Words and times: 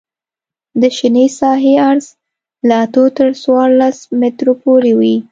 د 0.81 0.83
شنې 0.97 1.25
ساحې 1.39 1.73
عرض 1.87 2.07
له 2.67 2.75
اتو 2.85 3.03
تر 3.17 3.27
څوارلس 3.43 3.97
مترو 4.19 4.53
پورې 4.63 4.91
وي 4.99 5.15